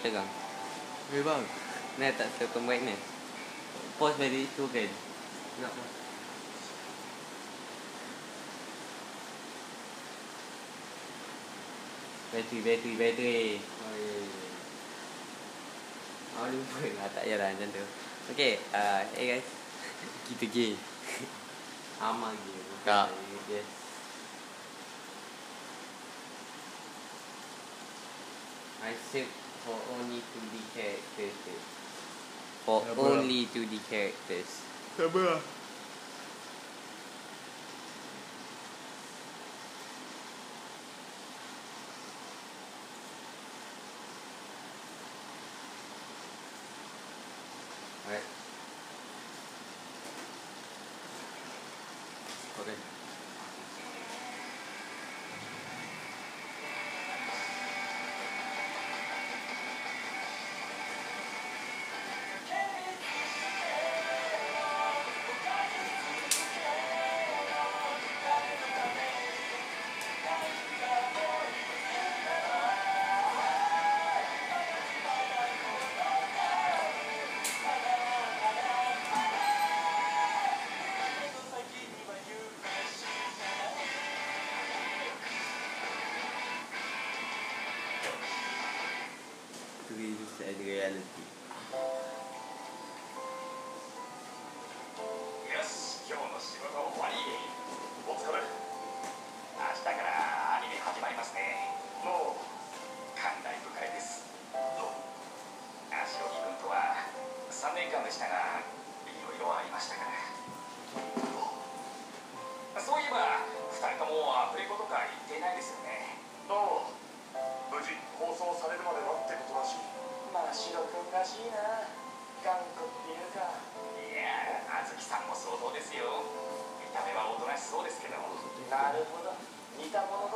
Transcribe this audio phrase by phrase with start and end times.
[0.00, 0.30] Dia ni tegang.
[1.12, 1.44] Eh bang.
[2.00, 2.96] Ni tak circle mic ni.
[4.00, 4.88] Pause dari tu kan.
[5.60, 5.98] Nak pause.
[12.32, 13.44] Bateri, bateri, bateri.
[13.60, 14.50] Oh, ya, ya, ya.
[16.40, 17.08] Oh, lupa lah.
[17.12, 17.84] Tak payah lah macam tu.
[18.32, 19.48] Okay, uh, hey guys.
[20.32, 20.72] Kita gay.
[22.00, 22.60] Amal gay.
[22.88, 23.12] Tak.
[23.52, 23.68] Yes.
[28.80, 31.62] I saved for only 2D characters.
[32.64, 34.62] For Ya, only 2D characters.
[34.96, 35.59] Sabar.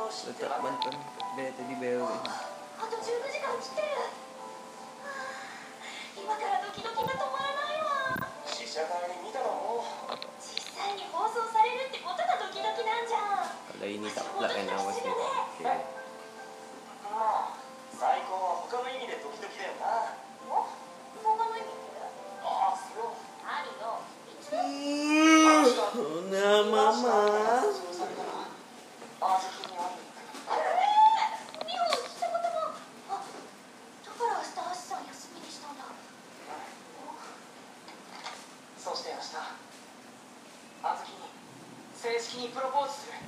[0.05, 0.11] た。
[0.11, 0.45] 者同士って
[1.81, 2.05] bel.
[2.05, 3.89] あと15時間切ってる。
[5.01, 5.33] はあ
[6.13, 7.81] 今からドキドキが止まらない
[8.21, 8.29] わ。
[8.45, 9.81] 試写会に見たのも。
[10.37, 13.49] 実際に放送されるってことがドキドキなんじゃん
[42.55, 43.27] プロポーズするで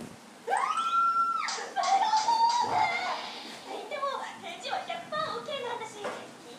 [3.99, 6.07] も返事は 100%OK なんだし緊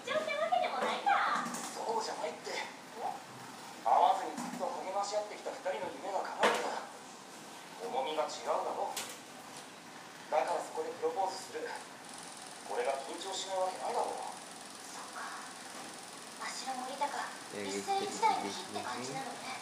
[0.04, 1.48] 張ってわけでもないか。
[1.48, 2.60] そうじゃないって会
[3.88, 6.84] わずにずっと励まし合ってきた二人の夢が叶うから
[7.88, 9.00] 重みが違うだろだ
[10.44, 11.64] からそこでプロポーズする
[12.69, 14.20] これが緊張しないわけないだろう
[14.84, 15.25] そっか
[16.44, 17.16] 足の森高
[17.56, 19.56] えー一世一代の日って感じなのね。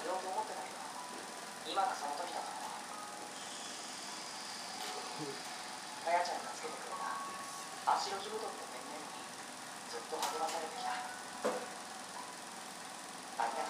[0.00, 0.80] いつか言おうと思ってたけど
[1.68, 2.72] 今がその時だと思う
[6.08, 6.40] かやちゃん。
[6.40, 7.20] がつけてくれた
[7.92, 9.28] 足の仕事ってペンネームに
[9.92, 10.96] ずっと励まされてきた
[13.44, 13.69] ありがと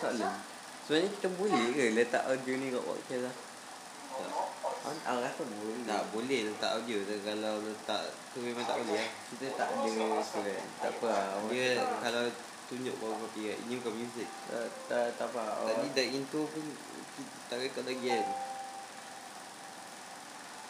[0.00, 0.34] soalan.
[0.84, 3.34] Sebenarnya kita boleh ke letak audio ni kat podcast lah?
[4.84, 5.80] Awak awak rasa boleh.
[5.88, 8.02] Tak boleh letak audio kalau letak
[8.36, 9.10] tu memang tak boleh lah.
[9.32, 10.66] Kita tak ada tu kan.
[10.84, 11.24] Tak apa lah.
[11.48, 12.24] Dia tak- kalau
[12.68, 13.60] tunjuk baru copyright.
[13.64, 14.28] Ini bukan music.
[14.48, 15.44] tak, tak, tak apa.
[15.72, 16.64] Tadi dah intro pun
[17.16, 18.26] kita tak record lagi kan.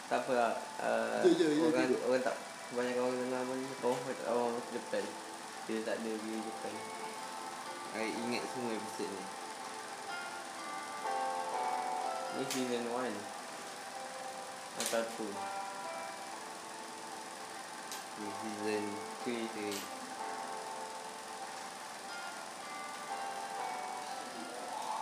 [0.05, 0.53] Tak apa lah.
[0.79, 1.21] Uh,
[1.67, 2.35] orang, orang tak
[2.71, 3.95] banyak orang dengar pun kau
[4.31, 5.03] orang masuk depan.
[5.65, 6.73] Dia tak ada view depan.
[7.95, 9.23] I ingat semua episod ni.
[12.35, 13.07] Ni season 1
[14.83, 15.31] Atau 2
[18.19, 18.83] Ni season
[19.23, 19.71] 3 tu.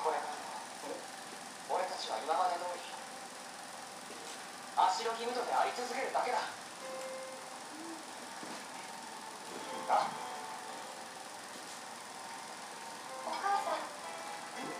[0.03, 0.13] こ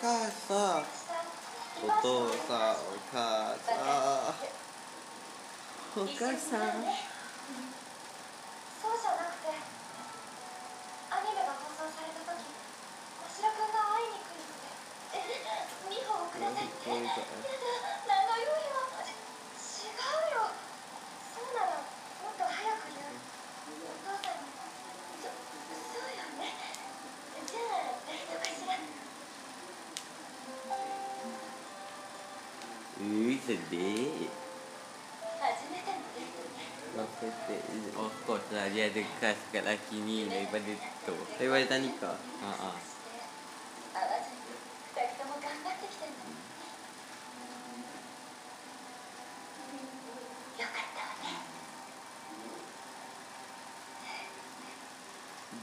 [0.03, 0.83] Kasa.
[1.79, 4.35] 明日お父さん、お母さん。
[5.95, 6.91] お母さんそ
[8.83, 9.55] うじゃなくて
[11.07, 17.15] アニメが放送された時真白くんが会いに来るってえ美穂をくださいってやだ
[33.43, 34.31] sedih.
[36.93, 37.55] Kau kata
[37.97, 40.71] Of course lah dia ada khas kat lelaki ni Daripada
[41.03, 41.17] tu.
[41.41, 42.13] Daripada Tanika?
[42.15, 42.93] Haa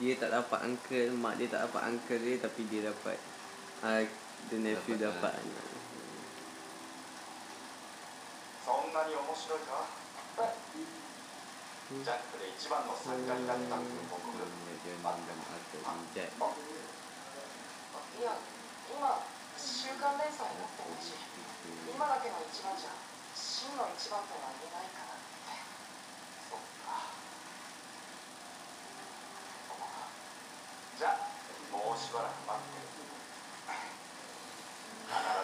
[0.00, 3.20] dia tak dapat uncle mak dia tak dapat uncle dia tapi dia dapat
[3.84, 4.02] ah, uh,
[4.48, 5.44] the nephew dapat, dapat.
[5.44, 5.79] anak, anak.
[8.90, 9.86] んなに面白いか？
[11.90, 14.02] ジャックで一番の作家になったってい
[18.22, 18.38] や
[18.90, 18.98] 今
[19.58, 21.14] 週刊連載持ってるし
[21.90, 22.94] 今だけの一番じゃ
[23.34, 25.58] 真の一番とは言えないからって。
[26.50, 27.10] そっか。
[30.98, 31.26] じゃあ
[31.74, 32.86] もうしばらく待ってる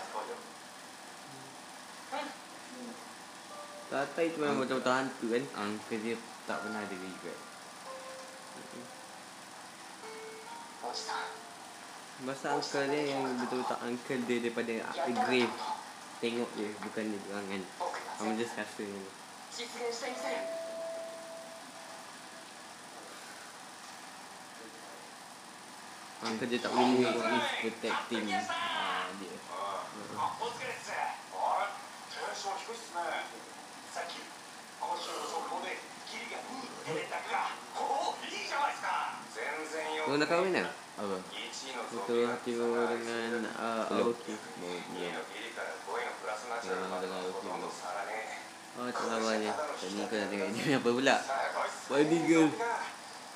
[3.87, 5.45] Tatai cuma memang betul-betul hantu kan.
[5.63, 7.39] Angka dia tak pernah ada regret
[10.83, 11.21] Bosta
[12.23, 14.75] Masa angka dia yang betul-betul angka dia daripada
[15.27, 15.55] grave
[16.17, 17.63] Tengok dia, bukan dia orang kan.
[18.17, 19.03] Kamu just rasa ni
[19.53, 19.79] Sisi
[26.27, 29.37] Angka dia tak boleh buat is Protecting Haa ah, dia.
[33.96, 34.20] お疲れっすあれテンション低いっすねさっき
[34.80, 40.68] 今週の速報でキリが2出てたかおおいいじゃないですか全然よ Kau dah kahwin dah?
[41.00, 41.16] Apa?
[41.32, 48.44] 1位の Itu hati dengan uh, Aoki 2位のギリから5位のプラスナチュラルまでのほとんど差がね
[48.80, 51.68] Oh tak sabar je Tadi kau nak tengok ini apa pula さあこ
[52.00, 52.48] いつ Body girl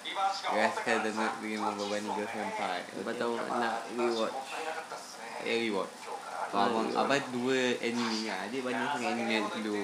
[0.06, 5.68] リバーシが Guys kan tengok pergi membawa Bunny Girl Vampire Lepas tu nak rewatch もったいなかったっすね Eh
[5.68, 9.76] rewatch 今日から Abang, abang dua anime lah Dia banyak sangat anime yang perlu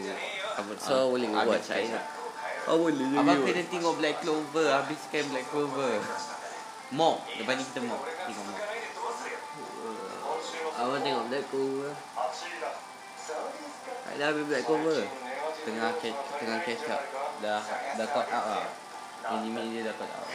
[0.57, 2.01] apa so ah, boleh habis watch saya.
[2.01, 2.05] Lah.
[2.67, 3.21] Oh boleh juga.
[3.21, 5.95] Abang kena tengok Black Clover habis kan Black Clover.
[6.97, 8.01] Mok, depan ni kita mok.
[8.01, 8.61] Tengok mok.
[9.85, 11.93] Uh, abang tengok Black Clover.
[14.17, 15.01] Dah habis Black Clover.
[15.67, 17.03] Tengah catch, tengah catch up.
[17.45, 17.61] Dah
[18.01, 18.67] dah caught up lah.
[19.45, 20.27] Ini dia dah caught up.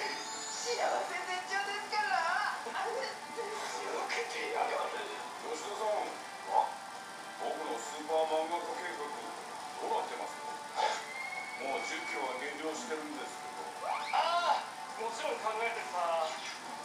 [11.61, 13.61] もう10キロは減量してるんですけど。
[13.85, 14.65] ああ
[15.01, 16.29] もちろん考えてさ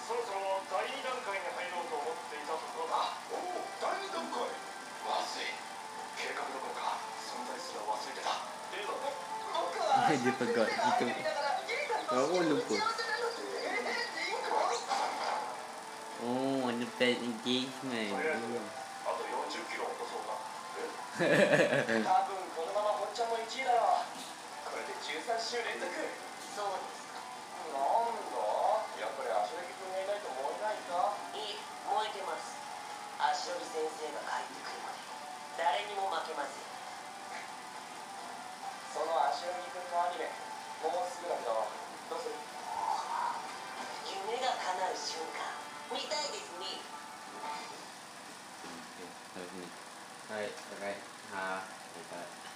[0.08, 3.12] そろそろ第2段階に入ろうと思っていたところだ。
[3.32, 4.46] おお第2段階？
[5.04, 5.48] まずい。
[6.16, 8.40] 計画どころか存在すら忘れてた。
[8.72, 11.08] でも僕は Dia forgot Itu
[12.06, 12.76] Kau lupa
[16.24, 18.60] Oh underpaid engagement とりあえず Hmm.
[19.06, 20.34] あと40キロ落とそうか
[25.46, 25.86] 週連続
[26.58, 27.22] そうですか
[27.70, 28.34] なんだ
[28.98, 30.10] やっぱり足利君がい。
[30.10, 30.26] ない。
[30.26, 30.82] と燃えない。
[30.90, 31.54] かい。
[31.54, 31.62] い。
[31.86, 32.58] 燃えてます
[33.14, 34.98] 足利先生が帰ってくるまで
[35.54, 36.66] 誰にも負けません
[38.90, 40.34] その足利君のアニメ
[40.82, 41.62] もうすぐだけど
[42.10, 42.34] どうする
[44.02, 45.46] 夢が叶う瞬間
[45.94, 46.34] 見たい。
[46.34, 46.82] ですね
[50.26, 50.98] はい、お願い。
[51.30, 52.55] はあ、お願い。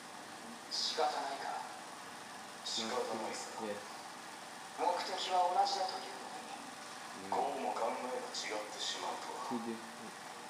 [8.31, 9.45] 違ってしまうとは。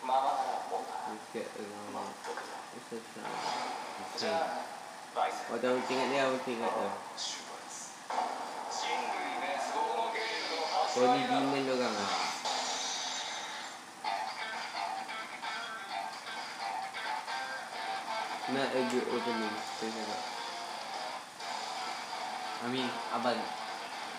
[0.06, 2.62] ままならもんだ全くだ。
[4.18, 4.62] じゃあ
[5.16, 5.54] バイセン。
[5.54, 6.94] I don't think it, I don't think it though
[10.94, 11.90] ボディビンメントガン。
[18.52, 19.98] なエグオープニングしてるか
[22.62, 22.84] らアミン
[23.14, 23.61] アバディ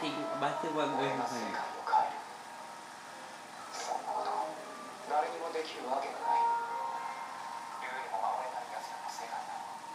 [0.00, 0.10] てい
[0.40, 0.74] ません。
[0.76, 1.40] はごめんなさい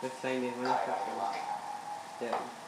[0.02, 0.86] 絶対眠れなかっ
[2.20, 2.61] たな。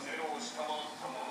[0.00, 1.21] ゼロを下回ったもの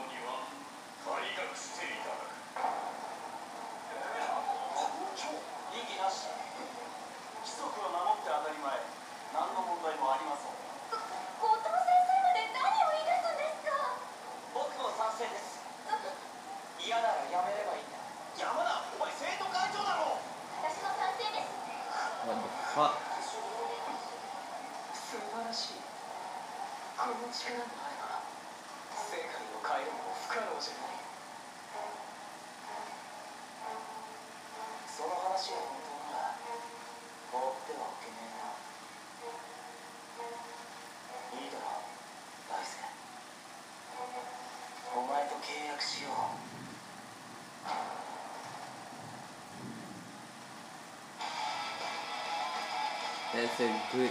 [53.34, 54.10] That's a good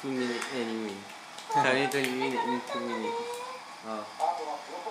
[0.00, 0.94] two minute anyway.
[1.50, 1.62] Oh.
[1.62, 3.16] Sorry, 20 minute in two minutes.
[3.88, 4.06] Oh.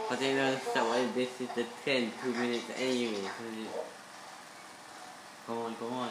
[0.09, 3.29] But they don't stop this is the 10 two minutes anyway.
[5.47, 6.09] Come on, come on.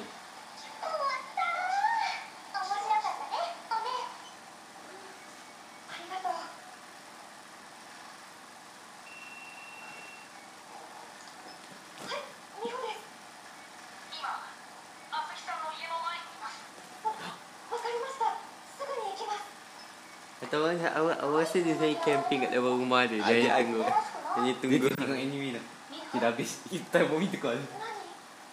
[21.75, 23.19] dia saya camping kat depan rumah dia.
[23.19, 23.83] Dia Ajak tunggu.
[23.83, 24.87] Dia tunggu.
[24.87, 25.65] Dia tengok anime lah.
[25.91, 26.51] Dia dah habis.
[26.71, 27.59] Kita pun minta call.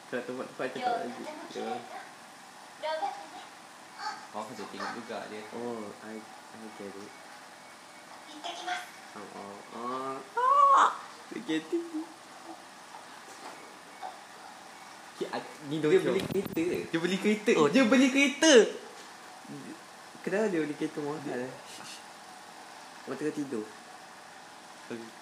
[0.09, 1.23] Kalau tempat tempat macam tak lagi.
[4.31, 5.41] Oh, aku tengok juga dia.
[5.53, 7.11] Oh, I, I get it.
[9.11, 10.17] Oh, oh, oh.
[10.81, 10.89] Ah,
[11.29, 11.85] dia get it.
[15.69, 16.57] Ni dia beli kereta
[16.89, 17.51] Dia beli kereta.
[17.61, 18.53] Oh, dia beli kereta.
[20.25, 21.45] Kenapa dia beli kereta mahal?
[23.05, 23.65] Abang tengah tidur?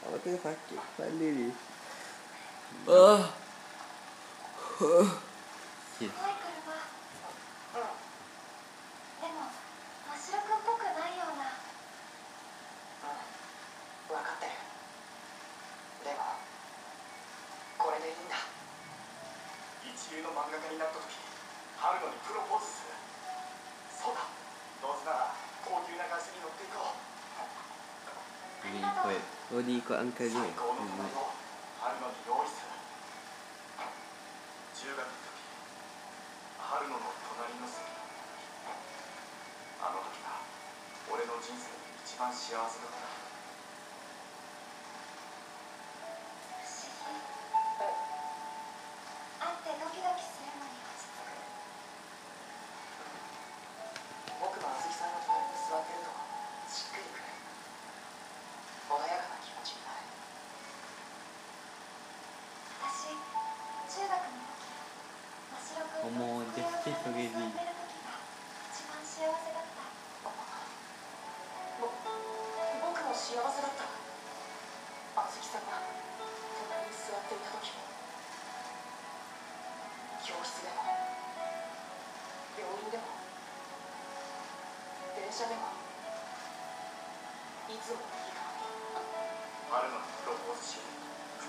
[0.04, 1.48] Abang tengah sakit Kepala ni.
[2.88, 2.92] Ah.
[2.92, 3.24] Oh
[4.80, 5.08] Oh
[6.00, 6.12] Okay
[28.68, 29.16] いい声
[29.60, 30.24] オーディーコアンカ
[36.84, 37.00] ルぐの
[37.40, 37.82] 隣の席、
[39.80, 40.44] あの時が
[41.08, 43.29] 俺の人生で一番幸せだった。
[80.30, 80.86] 教室でも
[82.54, 83.10] 病院でも
[85.18, 85.74] 電車でも
[87.66, 88.54] いつもいいか
[89.74, 90.86] 春野にプロポーズし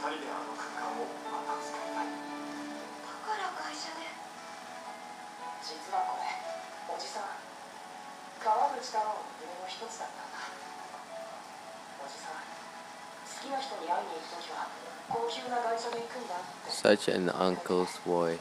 [0.01, 4.09] 二人であの空間をまた作りたいだから会社で
[5.61, 6.25] 実はこれ
[6.88, 7.37] おじさん
[8.40, 9.29] 川口太郎の。
[9.45, 10.40] 夢の一つだったんだ
[12.01, 14.73] おじさん好きな人に会いに行く時は
[15.09, 18.40] 高級な会社で行くんだって Such an uncle's boy.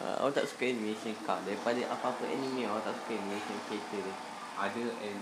[0.00, 4.14] Ah, Awak tak suka animation kau Daripada apa-apa anime Awak tak suka animation character dia
[4.56, 5.20] Ada and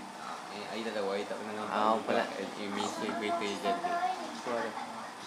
[0.55, 2.25] eh, Air tak tahu Air tak pernah nampak Ah, juga pernah.
[2.57, 3.81] Animation character yang jadi
[4.41, 4.69] Tu ada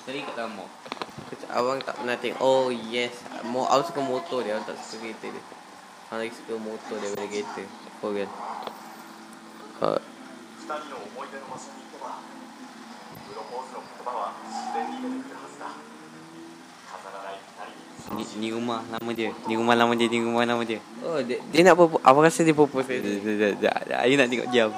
[0.04, 0.70] Sering kat dalam mall
[1.48, 3.14] Abang tak pernah tengok Oh yes
[3.44, 5.42] Mo, Aku suka motor dia Aku tak suka kereta dia
[6.08, 7.62] Aku lagi suka motor daripada kereta
[8.00, 8.30] Korean
[9.80, 10.00] uh,
[10.64, 12.24] 二人の思い出の場所に行けば
[13.28, 15.37] プロポーズの言葉は自然に出てくる
[18.15, 19.29] Ni, ni rumah lama dia.
[19.45, 20.79] Ni rumah lama dia Ni rumah lama dia.
[21.03, 22.99] Oh dia, dia nak propose Abang rasa dia propose dia.
[22.99, 24.05] sekejap.
[24.05, 24.69] Air nak tengok jam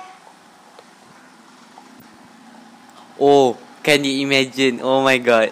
[3.21, 4.77] Oh Can you imagine?
[4.85, 5.49] Oh my god.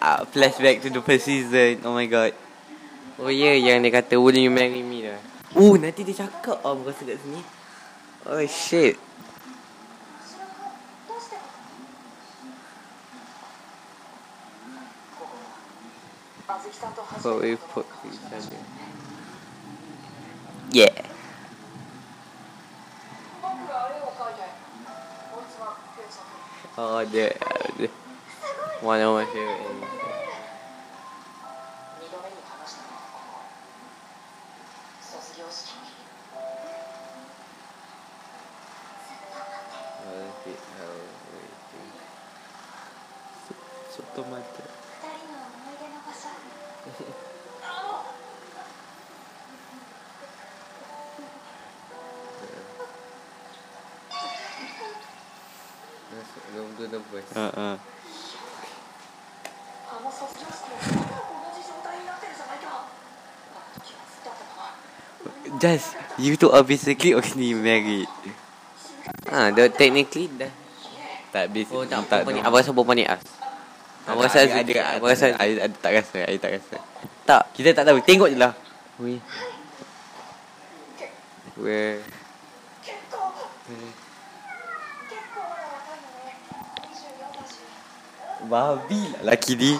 [0.00, 1.84] Uh, Flashback to the first season.
[1.84, 2.32] Oh my god.
[3.20, 5.04] Oh ya yeah, yang dia kata Will you marry me?
[5.04, 5.20] dah.
[5.56, 6.60] Oh nanti dia cakap.
[6.64, 7.40] Oh berasa kat sini.
[8.24, 9.05] Oh shit
[17.26, 18.58] Chloe put these in.
[20.70, 21.02] Yeah.
[26.78, 27.32] Oh yeah.
[28.80, 30.06] Why no one here anything?
[56.51, 57.79] Belum tu the voice うんうん
[59.91, 62.91] あの卒業式の同じ状態になってるじゃないか
[63.55, 64.75] あの時はずっとあったのは
[65.59, 68.11] Just You two are basically already married
[69.31, 70.51] Ah, dah technically dah
[71.31, 73.23] Tak basically Oh tak, perempuan ni Abang rasa perempuan ni as
[74.03, 76.74] Abang rasa ada, ada, Abang rasa ada, ada, tak rasa Air tak rasa
[77.26, 77.98] Tak, kita tak tahu.
[78.06, 78.54] Tengok je lah.
[79.02, 79.18] Ui.
[81.58, 81.98] Ui.
[88.46, 89.74] Babi lah laki ni.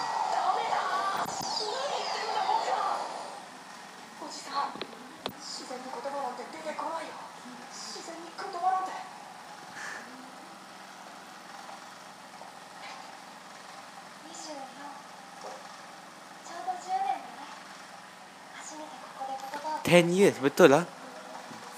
[19.86, 20.84] 10 years betul lah.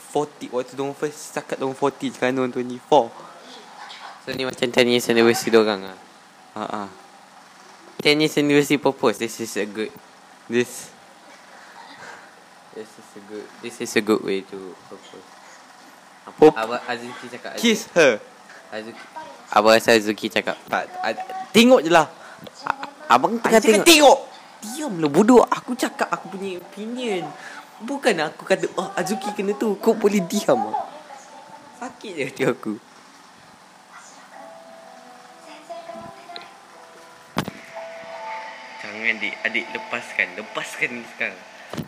[0.08, 3.12] 40 waktu dong first setakat dong 40 sekarang dong 24
[4.24, 5.98] so ni macam 10 years anniversary dorang ah
[6.56, 6.88] ha ah?
[6.88, 6.88] Uh-huh.
[8.00, 9.92] 10 years anniversary purpose this is a good.
[10.48, 10.88] This.
[12.72, 15.26] This is a good this is a good way to propose
[16.28, 16.52] apa Pop.
[16.84, 17.62] Azuki cakap Azuki.
[17.64, 18.12] kiss her.
[18.68, 19.02] Azuki.
[19.48, 20.56] Apa rasa Azuki cakap.
[20.68, 20.84] Tak
[21.56, 22.06] tengok je lah.
[23.08, 23.88] Abang tengah tengok.
[23.88, 24.18] tengok.
[24.60, 25.40] Diam lah bodoh.
[25.48, 27.24] Aku cakap aku punya opinion.
[27.78, 30.76] Bukan lah aku kata oh, Azuki kena tu Kau boleh diam ah.
[31.78, 32.74] Sakit je hati aku.
[38.82, 39.34] Jangan adik.
[39.46, 40.26] Adik lepaskan.
[40.34, 41.40] Lepaskan ni sekarang.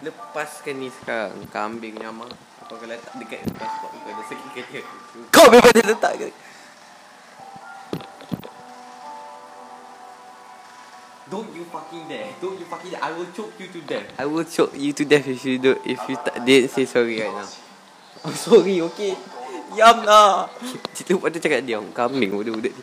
[0.06, 1.34] Lepaskan ni sekarang.
[1.50, 2.30] Kambing nyama
[2.70, 5.18] Kau kena letak dekat Lepas sebab kau ada sakit kaki aku.
[5.34, 6.49] Kau boleh letak kaki
[11.60, 12.32] you fucking there.
[12.40, 13.04] Don't you fucking there.
[13.04, 14.08] I will choke you to death.
[14.16, 17.20] I will choke you to death if you do if you tak did say sorry
[17.20, 17.48] right now.
[18.24, 19.12] I'm sorry, okay.
[19.76, 20.48] Yam lah.
[20.96, 22.82] Cita buat tu cakap dia kambing budak-budak ni.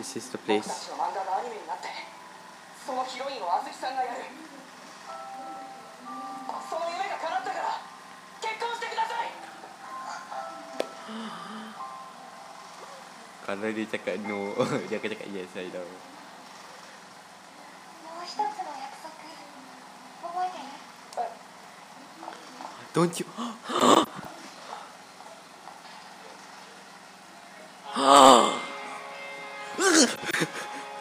[0.00, 0.88] This is the place.
[13.50, 14.54] Kalau dia cakap no,
[14.86, 15.90] dia akan cakap yes, saya tahu.
[22.94, 23.26] Don't you...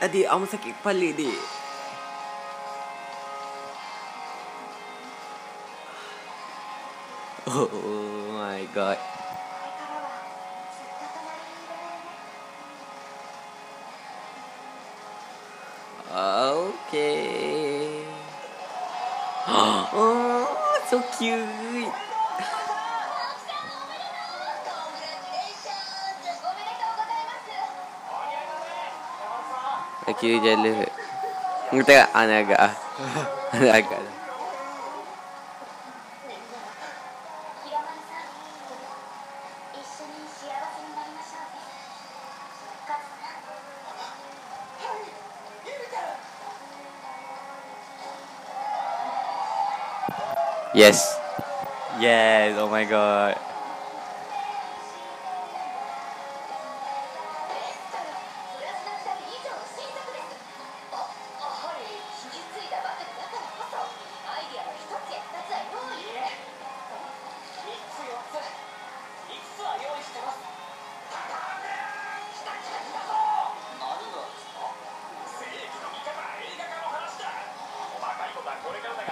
[0.09, 1.41] Adik, kamu sakit kepala, adik.
[7.45, 8.97] Oh, oh my god.
[30.09, 30.89] Aqui já ele.
[31.71, 32.75] Ngita anaga.
[33.53, 33.97] Anaga.
[50.73, 51.19] Yes.
[51.99, 53.48] Yes, oh my god.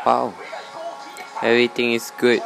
[0.08, 0.28] wow.
[1.44, 2.40] Everything is good.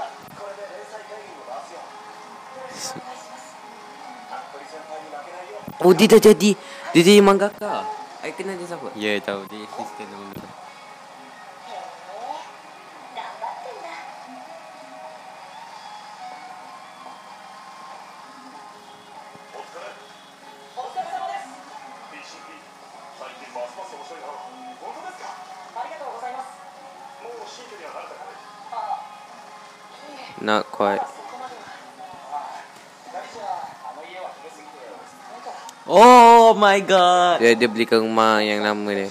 [5.82, 6.58] Oh dia dah jadi.
[6.93, 7.86] Dia jadi mangaka.
[8.26, 8.89] I kenal dia siapa?
[8.97, 9.45] Ya yeah, tahu.
[9.50, 10.51] Dia assistant nama dia
[36.62, 37.41] my god.
[37.41, 39.10] Dia, dia beli ke rumah yang lama dia.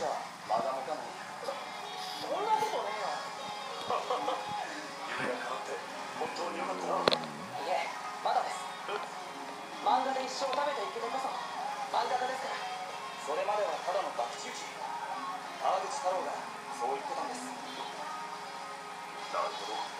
[19.30, 19.90] Thank you.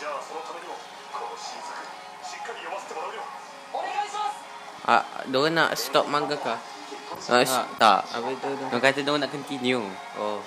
[0.00, 0.72] じゃあそのためにも
[1.12, 1.76] この新作
[2.24, 3.20] しっかり読ませてもらうよ
[3.68, 4.49] お願いします
[4.88, 6.56] Ah, dia nak stop manga kah?
[7.28, 8.00] Ha, ah, ah, tak.
[8.16, 8.48] Apa itu?
[8.70, 9.84] Dia kata dia nak continue.
[10.16, 10.40] Oh.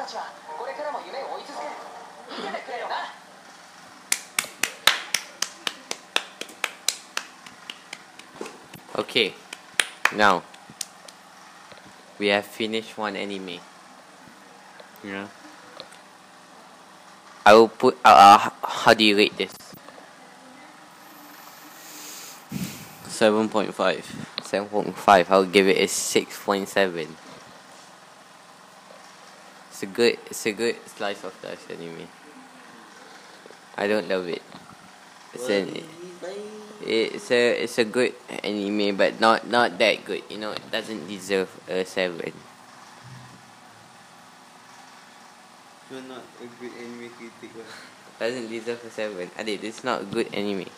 [8.96, 9.34] Okay,
[10.14, 10.42] now
[12.18, 13.58] we have finished one anime.
[15.04, 15.28] Yeah,
[17.46, 19.54] I will put uh, uh how do you rate this?
[23.20, 23.74] 7.5
[24.40, 27.08] 7.5 I'll give it a 6.7
[29.80, 32.04] it's a good it's a good slice of life anime.
[33.80, 34.44] I don't love it.
[35.32, 35.72] It's an,
[36.84, 38.12] it's a it's a good
[38.44, 40.20] anime but not not that good.
[40.28, 42.12] You know, it doesn't deserve a 7.
[45.88, 47.56] You're not a good anime critic.
[48.20, 49.30] Doesn't deserve a 7.
[49.32, 50.68] I did it's not a good anime.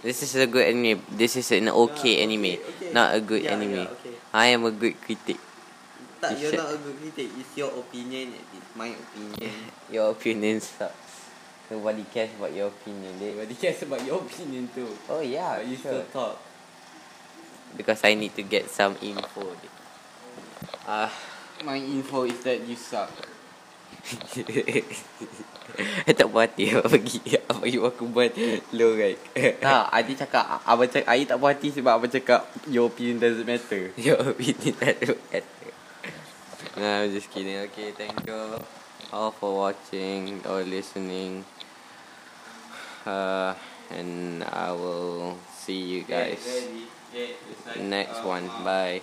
[0.00, 1.02] This is a good anime.
[1.10, 2.92] This is an okay, yeah, okay anime, okay.
[2.94, 3.82] not a good yeah, anime.
[3.82, 4.14] Yeah, okay.
[4.30, 5.42] I am a good critic.
[6.18, 7.30] Tak, You you're not a good critic.
[7.38, 8.34] It's your opinion.
[8.34, 9.54] It's my opinion.
[9.94, 11.30] Your opinion sucks.
[11.70, 13.14] Nobody cares about your opinion.
[13.22, 14.88] They, Nobody cares about your opinion too.
[15.06, 16.02] oh yeah, But you sure.
[16.02, 16.42] still talk.
[17.76, 19.52] Because I need to get some info.
[20.88, 21.12] Ah,
[21.62, 23.12] my info is that you suck.
[26.08, 28.32] I tak puas hati Abang pergi Abang bagi aku buat
[28.72, 29.20] low right
[29.60, 33.44] Tak, Adi cakap Abang cakap Ayi tak puas hati sebab Abang cakap Your opinion doesn't
[33.44, 35.12] matter Your opinion doesn't matter
[36.78, 37.56] Nah, I'm just kidding.
[37.68, 38.58] Okay, thank you
[39.12, 41.44] all for watching or listening.
[43.06, 43.54] Uh,
[43.90, 46.68] And I will see you guys
[47.76, 48.48] next one.
[48.64, 49.00] Bye